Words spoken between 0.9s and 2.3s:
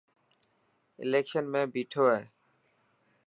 اليڪشن ۾ بيٺو هي.